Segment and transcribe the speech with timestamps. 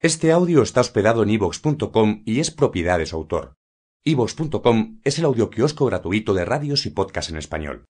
[0.00, 3.56] Este audio está hospedado en ivox.com y es propiedad de su autor.
[4.04, 7.84] ivox.com es el audioquiosco gratuito de radios y podcasts en español.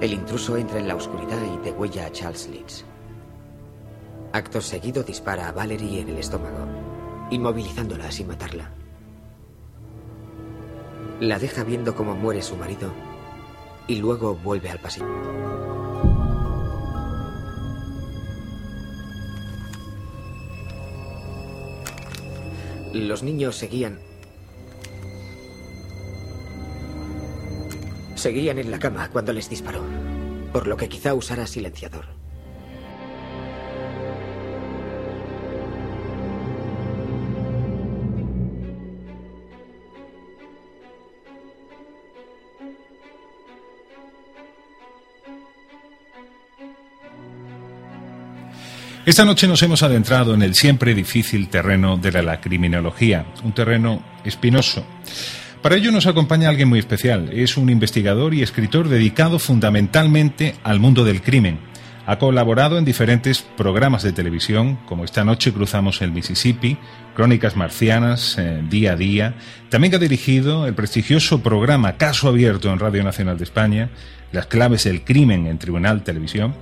[0.00, 2.86] El intruso entra en la oscuridad y degüella a Charles Leeds.
[4.32, 6.66] Acto seguido dispara a Valerie en el estómago,
[7.30, 8.77] inmovilizándola sin matarla.
[11.20, 12.92] La deja viendo cómo muere su marido
[13.88, 15.06] y luego vuelve al pasillo.
[22.92, 23.98] Los niños seguían.
[28.14, 29.82] Seguían en la cama cuando les disparó,
[30.52, 32.17] por lo que quizá usara silenciador.
[49.08, 54.02] Esta noche nos hemos adentrado en el siempre difícil terreno de la, criminología, un terreno
[54.22, 54.84] espinoso.
[55.62, 57.30] Para ello nos acompaña alguien muy especial.
[57.32, 61.58] Es un investigador y escritor dedicado fundamentalmente al mundo del crimen.
[62.04, 66.76] Ha colaborado en diferentes programas de televisión, como esta noche cruzamos el Mississippi,
[67.16, 69.36] Crónicas Marcianas, eh, Día a Día.
[69.70, 73.88] También ha dirigido el prestigioso programa Caso Abierto en Radio Nacional de España,
[74.32, 76.54] Las claves del crimen en Tribunal Televisión.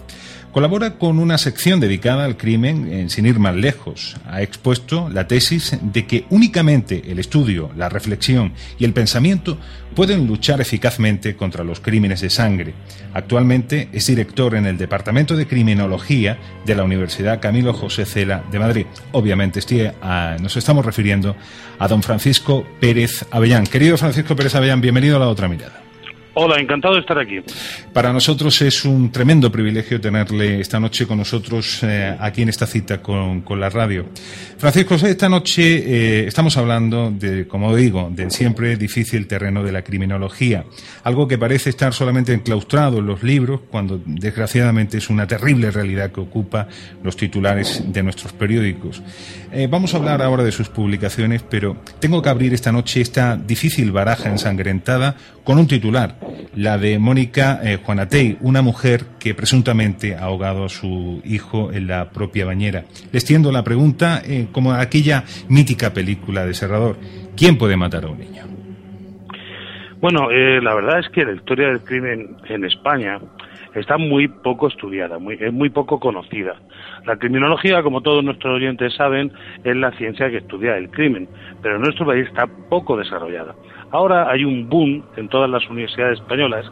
[0.56, 4.16] Colabora con una sección dedicada al crimen en Sin ir más lejos.
[4.26, 9.58] Ha expuesto la tesis de que únicamente el estudio, la reflexión y el pensamiento
[9.94, 12.72] pueden luchar eficazmente contra los crímenes de sangre.
[13.12, 18.58] Actualmente es director en el Departamento de Criminología de la Universidad Camilo José Cela de
[18.58, 18.86] Madrid.
[19.12, 19.60] Obviamente
[20.40, 21.36] nos estamos refiriendo
[21.78, 23.66] a don Francisco Pérez Avellán.
[23.66, 25.85] Querido Francisco Pérez Avellán, bienvenido a la otra mirada.
[26.38, 27.40] Hola, encantado de estar aquí.
[27.94, 32.66] Para nosotros es un tremendo privilegio tenerle esta noche con nosotros eh, aquí en esta
[32.66, 34.04] cita con, la radio.
[34.58, 39.80] Francisco, esta noche eh, estamos hablando de, como digo, del siempre difícil terreno de la
[39.80, 40.66] criminología,
[41.04, 46.12] algo que parece estar solamente enclaustrado en los libros, cuando desgraciadamente es una terrible realidad
[46.12, 46.68] que ocupa
[47.02, 49.02] los titulares de nuestros periódicos.
[49.52, 53.38] Eh, vamos a hablar ahora de sus publicaciones, pero tengo que abrir esta noche esta
[53.38, 60.14] difícil baraja ensangrentada con un titular la de Mónica eh, Juanatey, una mujer que presuntamente
[60.14, 62.84] ha ahogado a su hijo en la propia bañera.
[63.12, 66.96] Les tiendo la pregunta, eh, como aquella mítica película de Serrador,
[67.36, 68.44] ¿quién puede matar a un niño?
[70.00, 73.18] Bueno, eh, la verdad es que la historia del crimen en España
[73.74, 76.56] está muy poco estudiada, muy, es muy poco conocida.
[77.06, 79.32] La criminología, como todos nuestros oyentes saben,
[79.64, 81.28] es la ciencia que estudia el crimen,
[81.62, 83.54] pero en nuestro país está poco desarrollada.
[83.90, 86.70] Ahora hay un boom en todas las universidades españolas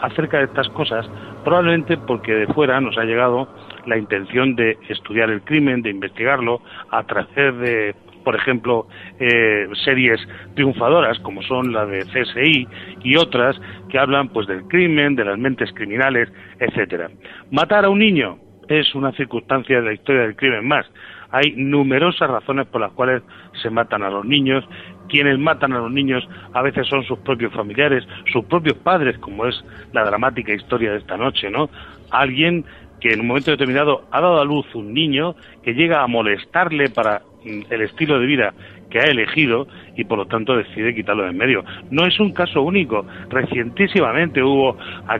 [0.00, 1.08] acerca de estas cosas,
[1.44, 3.48] probablemente porque de fuera nos ha llegado
[3.86, 6.60] la intención de estudiar el crimen, de investigarlo,
[6.90, 7.94] a través de,
[8.24, 8.86] por ejemplo,
[9.18, 10.20] eh, series
[10.54, 12.66] triunfadoras como son la de CSI
[13.02, 13.60] y otras
[13.90, 17.10] que hablan pues del crimen, de las mentes criminales, etcétera.
[17.50, 18.38] Matar a un niño
[18.68, 20.86] es una circunstancia de la historia del crimen más.
[21.34, 23.22] Hay numerosas razones por las cuales
[23.60, 24.64] se matan a los niños
[25.08, 29.46] quienes matan a los niños a veces son sus propios familiares, sus propios padres, como
[29.46, 31.68] es la dramática historia de esta noche, ¿no?
[32.10, 32.64] Alguien
[33.00, 36.88] que en un momento determinado ha dado a luz un niño que llega a molestarle
[36.88, 38.54] para mm, el estilo de vida
[38.94, 41.64] que ha elegido y por lo tanto decide quitarlo de en medio.
[41.90, 43.04] No es un caso único.
[43.28, 44.76] Recientísimamente hubo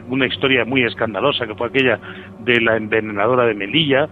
[0.07, 1.99] una historia muy escandalosa que fue aquella
[2.39, 4.07] de la envenenadora de Melilla,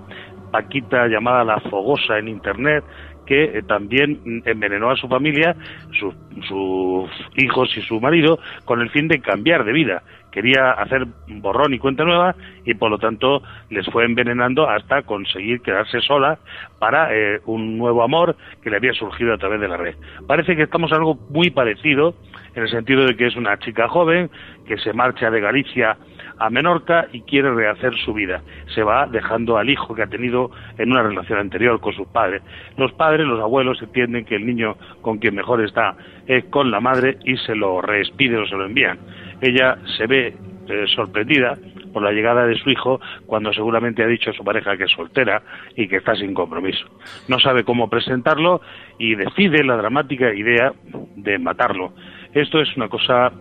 [0.54, 2.84] Paquita llamada la Fogosa en Internet,
[3.26, 5.56] que eh, también envenenó a su familia,
[6.00, 10.04] sus hijos y su marido, con el fin de cambiar de vida.
[10.32, 12.36] Quería hacer borrón y cuenta nueva
[12.66, 13.42] y por lo tanto
[13.72, 16.38] les fue envenenando hasta conseguir quedarse sola
[16.78, 19.96] para eh, un nuevo amor que le había surgido a través de la red.
[20.28, 22.14] Parece que estamos algo muy parecido
[22.54, 24.30] en el sentido de que es una chica joven
[24.68, 25.98] que se marcha de Galicia
[26.38, 28.42] a Menorca y quiere rehacer su vida.
[28.74, 32.42] Se va dejando al hijo que ha tenido en una relación anterior con sus padres.
[32.78, 35.96] Los padres, los abuelos entienden que el niño con quien mejor está
[36.28, 39.00] es con la madre y se lo respide o se lo envían.
[39.42, 40.36] Ella se ve
[40.68, 41.58] eh, sorprendida
[41.92, 44.92] por la llegada de su hijo cuando seguramente ha dicho a su pareja que es
[44.92, 45.44] soltera
[45.76, 46.86] y que está sin compromiso.
[47.28, 48.62] No sabe cómo presentarlo
[48.98, 50.74] y decide la dramática idea
[51.16, 51.94] de matarlo.
[52.34, 53.32] Esto es una cosa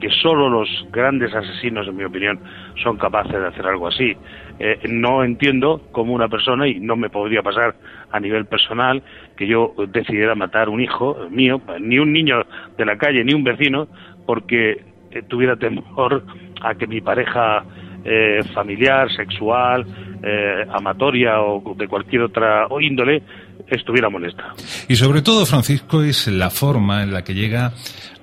[0.00, 2.38] que solo los grandes asesinos, en mi opinión,
[2.82, 4.16] son capaces de hacer algo así.
[4.58, 7.74] Eh, no entiendo cómo una persona, y no me podría pasar
[8.10, 9.02] a nivel personal,
[9.36, 12.42] que yo decidiera matar un hijo mío, ni un niño
[12.76, 13.88] de la calle, ni un vecino,
[14.26, 16.22] porque eh, tuviera temor
[16.60, 17.64] a que mi pareja
[18.04, 19.84] eh, familiar, sexual,
[20.22, 23.22] eh, amatoria o de cualquier otra índole
[23.66, 24.54] estuviera molesta.
[24.88, 27.72] Y sobre todo, Francisco, es la forma en la que llega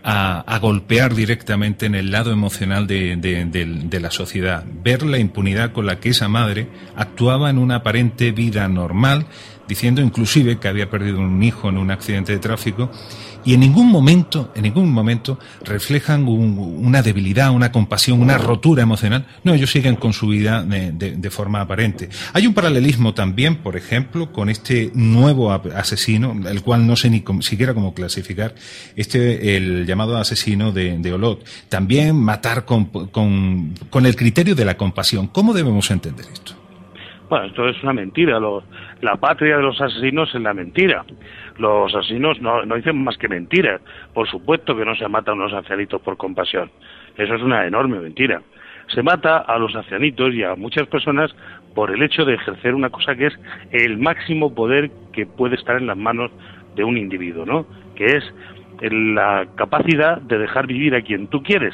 [0.03, 4.63] a, golpear directamente en el lado emocional de, de, la sociedad.
[4.83, 9.25] Ver la impunidad con la que esa madre actuaba en una aparente vida normal,
[9.67, 12.89] diciendo inclusive que había perdido un hijo en un accidente de tráfico
[13.45, 19.27] y en ningún momento, en ningún momento reflejan una debilidad, una compasión, una rotura emocional.
[19.44, 22.09] No, ellos siguen con su vida de, forma aparente.
[22.33, 27.23] Hay un paralelismo también, por ejemplo, con este nuevo asesino, el cual no sé ni
[27.41, 28.56] siquiera cómo clasificar,
[28.95, 31.45] este, el llamado asesino de, Olot.
[31.69, 35.27] También matar con, con, el criterio de la compasión.
[35.27, 36.64] ¿Cómo debemos entender esto?
[37.30, 38.39] Bueno, esto es una mentira.
[39.01, 41.04] la patria de los asesinos es la mentira
[41.57, 43.81] los asesinos no, no dicen más que mentiras.
[44.13, 46.72] Por supuesto que no se mata a unos ancianitos por compasión.
[47.18, 48.42] Eso es una enorme mentira.
[48.88, 51.36] Se mata a los ancianitos y a muchas personas
[51.74, 53.33] por el hecho de ejercer una cosa que es
[53.71, 56.31] el máximo poder que puede estar en las manos
[56.75, 57.66] de un individuo, ¿no?
[57.95, 58.24] Que es
[58.81, 61.74] la capacidad de dejar vivir a quien tú quieres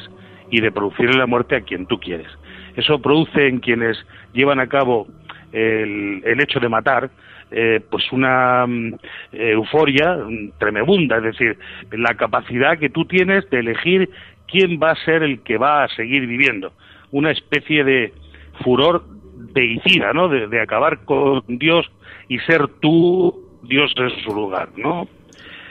[0.50, 2.28] y de producir la muerte a quien tú quieres.
[2.76, 3.98] Eso produce en quienes
[4.32, 5.06] llevan a cabo
[5.52, 7.10] el, el hecho de matar,
[7.50, 8.94] eh, pues una mm,
[9.32, 10.16] euforia
[10.58, 11.58] tremebunda, es decir,
[11.90, 14.08] la capacidad que tú tienes de elegir
[14.48, 16.72] quién va a ser el que va a seguir viviendo,
[17.10, 18.12] una especie de
[18.62, 19.04] furor
[19.52, 20.28] deicida, ¿no?
[20.28, 21.90] De, acabar con Dios
[22.28, 25.08] y ser tú Dios en su lugar, ¿no?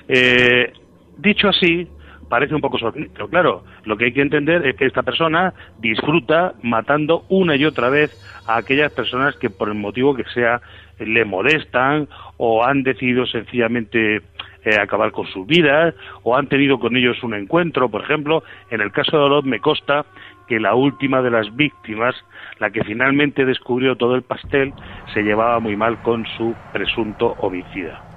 [0.07, 0.71] Eh,
[1.17, 1.87] dicho así,
[2.31, 6.53] parece un poco sorprendente, claro, lo que hay que entender es que esta persona disfruta
[6.63, 8.09] matando una y otra vez
[8.47, 10.61] a aquellas personas que por el motivo que sea
[10.97, 12.07] le molestan
[12.37, 14.21] o han decidido sencillamente
[14.63, 15.93] eh, acabar con sus vidas
[16.23, 19.59] o han tenido con ellos un encuentro, por ejemplo, en el caso de Olot me
[19.59, 20.05] consta
[20.47, 22.15] que la última de las víctimas,
[22.59, 24.71] la que finalmente descubrió todo el pastel,
[25.13, 28.10] se llevaba muy mal con su presunto homicida.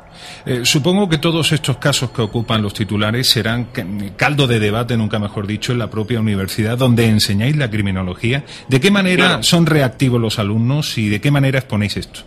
[0.46, 3.68] Eh, supongo que todos estos casos que ocupan los titulares serán
[4.16, 8.44] caldo de debate, nunca mejor dicho, en la propia universidad donde enseñáis la criminología.
[8.68, 12.20] ¿De qué manera son reactivos los alumnos y de qué manera exponéis esto?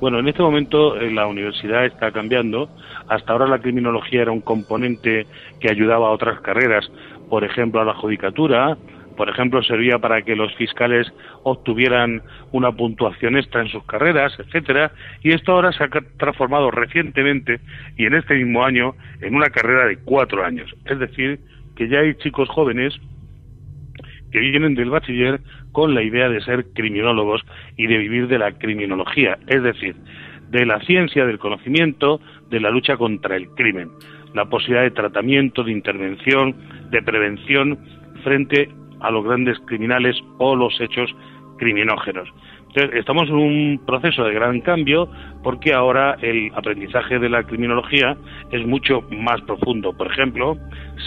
[0.00, 2.68] Bueno, en este momento eh, la universidad está cambiando.
[3.08, 5.26] Hasta ahora la criminología era un componente
[5.60, 6.90] que ayudaba a otras carreras,
[7.30, 8.76] por ejemplo a la judicatura,
[9.22, 11.06] por ejemplo, servía para que los fiscales
[11.44, 14.90] obtuvieran una puntuación extra en sus carreras, etcétera,
[15.22, 15.88] y esto ahora se ha
[16.18, 17.60] transformado recientemente
[17.96, 20.74] y en este mismo año en una carrera de cuatro años.
[20.86, 21.38] Es decir,
[21.76, 22.98] que ya hay chicos jóvenes
[24.32, 25.40] que vienen del bachiller
[25.70, 27.42] con la idea de ser criminólogos
[27.76, 29.94] y de vivir de la criminología, es decir,
[30.50, 32.20] de la ciencia del conocimiento,
[32.50, 33.88] de la lucha contra el crimen,
[34.34, 36.56] la posibilidad de tratamiento, de intervención,
[36.90, 37.78] de prevención
[38.24, 38.68] frente
[39.02, 41.14] a los grandes criminales o los hechos
[41.58, 42.28] criminógenos.
[42.74, 45.06] Entonces, estamos en un proceso de gran cambio
[45.42, 48.16] porque ahora el aprendizaje de la criminología
[48.50, 49.92] es mucho más profundo.
[49.92, 50.56] Por ejemplo,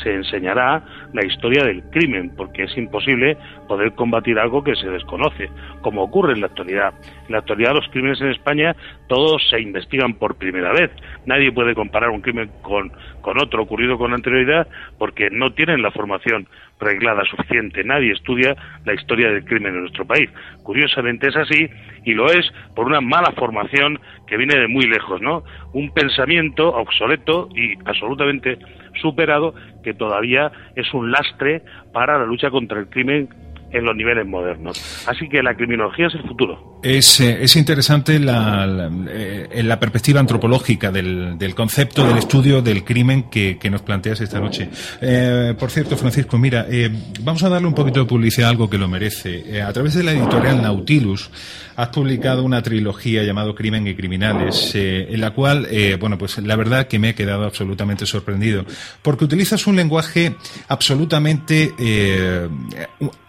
[0.04, 0.84] se enseñará
[1.14, 3.38] la historia del crimen, porque es imposible
[3.68, 5.50] poder combatir algo que se desconoce,
[5.82, 6.94] como ocurre en la actualidad.
[7.25, 8.75] En la actualidad los crímenes en España
[9.08, 10.92] todos se investigan por primera vez.
[11.25, 14.68] Nadie puede comparar un crimen con, con otro ocurrido con anterioridad
[15.00, 16.48] porque no tienen la formación
[16.79, 17.84] reglada suficiente.
[17.84, 18.55] Nadie estudia
[18.86, 20.29] la historia del crimen en nuestro país.
[20.63, 21.70] Curiosamente es así
[22.03, 25.44] y lo es por una mala formación que viene de muy lejos, ¿no?
[25.74, 28.58] Un pensamiento obsoleto y absolutamente
[29.01, 29.53] superado
[29.84, 31.62] que todavía es un lastre
[31.94, 33.29] para la lucha contra el crimen
[33.75, 35.05] en los niveles modernos.
[35.08, 36.79] Así que la criminología es el futuro.
[36.82, 42.62] Es, eh, es interesante la, la, eh, la, perspectiva antropológica del, del, concepto del estudio
[42.62, 44.70] del crimen que, que nos planteas esta noche.
[45.01, 46.89] Eh, por cierto, Francisco, mira, eh,
[47.22, 49.62] vamos a darle un poquito de publicidad a algo que lo merece.
[49.62, 51.29] a través de la editorial Nautilus
[51.75, 55.67] has publicado una trilogía llamado Crimen y Criminales, en la cual,
[56.00, 58.65] bueno, pues la verdad que me he quedado absolutamente sorprendido,
[59.01, 60.36] porque utilizas un lenguaje
[60.67, 61.74] absolutamente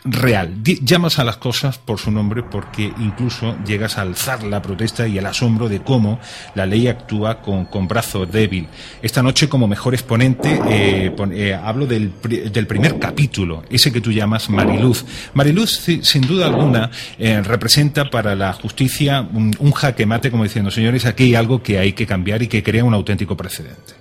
[0.07, 0.55] real.
[0.63, 5.19] llamas a las cosas por su nombre porque incluso llegas a alzar la protesta y
[5.19, 6.21] el asombro de cómo
[6.55, 8.69] la ley actúa con, con brazo débil.
[9.03, 14.13] Esta noche, como mejor exponente, eh, eh, hablo del, del, primer capítulo, ese que tú
[14.13, 15.05] llamas Mariluz.
[15.35, 20.71] Mariluz, sin duda alguna, eh, representa para la justicia un, un jaque mate, como diciendo,
[20.71, 23.95] señores, aquí hay algo que hay que cambiar y que crea un auténtico precedente.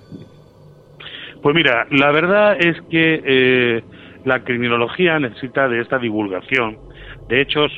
[1.42, 3.84] Pues mira, la verdad es que eh,
[4.24, 6.78] la criminología necesita de esta divulgación
[7.28, 7.72] de hechos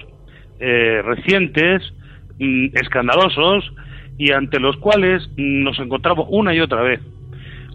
[0.61, 1.83] eh, recientes,
[2.39, 3.73] mm, escandalosos
[4.17, 7.01] y ante los cuales nos encontramos una y otra vez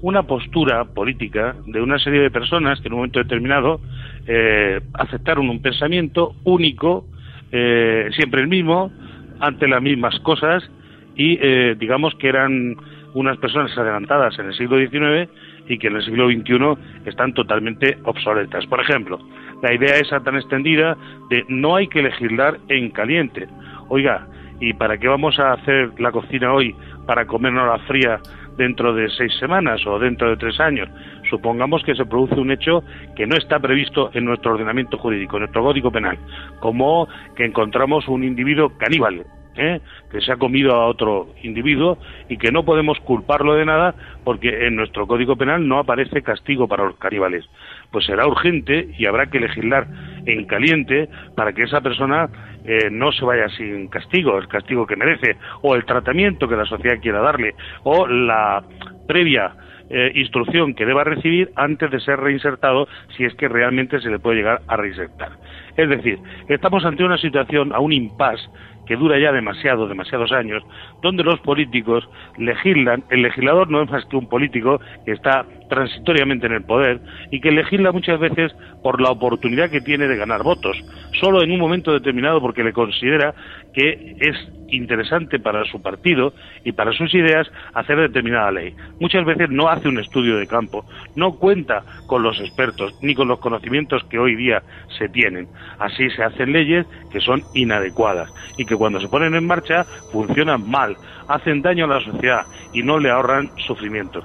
[0.02, 3.80] una postura política de una serie de personas que en un momento determinado
[4.28, 7.06] eh, aceptaron un pensamiento único,
[7.53, 8.91] siempre el mismo,
[9.39, 10.69] ante las mismas cosas
[11.15, 11.38] y
[11.75, 12.75] digamos que eran
[13.13, 15.29] unas personas adelantadas en el siglo XIX
[15.67, 18.65] y que en el siglo XXI están totalmente obsoletas.
[18.65, 19.19] Por ejemplo,
[19.62, 20.98] la idea esa tan extendida
[21.29, 23.48] de no hay que legislar en caliente.
[23.89, 24.27] Oiga,
[24.60, 28.19] ¿y para qué vamos a hacer la cocina hoy para comernos la fría
[28.57, 30.89] dentro de seis semanas o dentro de tres años?
[31.34, 32.84] Supongamos que se produce un hecho
[33.16, 36.20] que no está previsto en nuestro ordenamiento jurídico, en nuestro código penal,
[36.60, 39.25] como que encontramos un individuo caníbal
[39.56, 39.82] ¿eh?
[40.12, 41.98] que se ha comido a otro individuo
[42.30, 46.68] y que no podemos culparlo de nada porque en nuestro Código Penal no aparece castigo
[46.68, 47.50] para los caníbales.
[47.90, 49.88] Pues será urgente y habrá que legislar
[50.28, 52.30] en caliente para que esa persona
[52.63, 56.66] eh, no se vaya sin castigo, el castigo que merece, o el tratamiento que la
[56.66, 58.63] sociedad quiera darle, o la
[59.08, 59.56] previa
[59.93, 64.17] eh, instrucción que deba recibir antes de ser reinsertado si es que realmente se le
[64.17, 65.33] puede llegar a reinsertar.
[65.75, 68.48] Es decir, estamos ante una situación, a un impasse
[68.86, 70.63] que dura ya demasiado, demasiados años,
[71.01, 76.48] donde los políticos legislan, el legislador no es más que un político que está transitoriamente
[76.48, 77.00] en el poder
[77.32, 78.53] y que legisla muchas veces
[78.84, 80.77] por la oportunidad que tiene de ganar votos,
[81.20, 83.34] solo en un momento determinado porque le considera
[83.74, 84.36] que es
[84.68, 88.74] interesante para su partido y para sus ideas hacer determinada ley.
[89.00, 93.27] Muchas veces no hace un estudio de campo, no cuenta con los expertos ni con
[93.27, 94.63] los conocimientos que hoy día
[94.98, 95.48] se tienen.
[95.79, 100.70] Así se hacen leyes que son inadecuadas y que cuando se ponen en marcha funcionan
[100.70, 100.96] mal,
[101.27, 104.24] hacen daño a la sociedad y no le ahorran sufrimiento.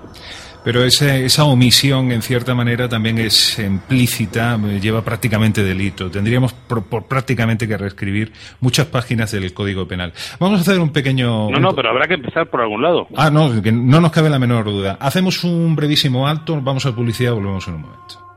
[0.65, 6.11] Pero esa omisión, en cierta manera, también es implícita, eh, lleva prácticamente delito.
[6.11, 10.13] Tendríamos por, prácticamente que reescribir muchas páginas del Código Penal.
[10.39, 11.49] Vamos a hacer un pequeño...
[11.51, 13.07] No, no, pero habrá que empezar por algún lado.
[13.17, 14.99] Ah, no, que no nos cabe la menor duda.
[15.01, 18.28] Hacemos un brevísimo alto, vamos a publicidad, volvemos en un momento.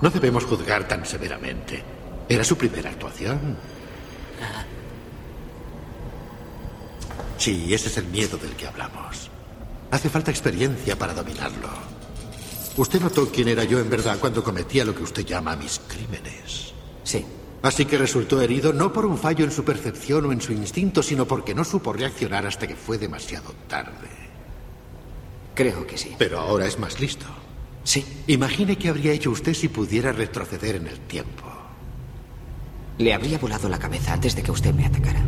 [0.00, 1.82] No debemos juzgar tan severamente.
[2.28, 3.56] Era su primera actuación.
[7.36, 9.30] Sí, ese es el miedo del que hablamos.
[9.90, 11.68] Hace falta experiencia para dominarlo.
[12.76, 16.72] Usted notó quién era yo en verdad cuando cometía lo que usted llama mis crímenes.
[17.02, 17.24] Sí.
[17.62, 21.02] Así que resultó herido no por un fallo en su percepción o en su instinto,
[21.02, 24.08] sino porque no supo reaccionar hasta que fue demasiado tarde.
[25.54, 26.14] Creo que sí.
[26.16, 27.26] Pero ahora es más listo.
[27.84, 28.04] Sí.
[28.26, 31.44] Imagine qué habría hecho usted si pudiera retroceder en el tiempo.
[32.98, 35.22] Le habría volado la cabeza antes de que usted me atacara.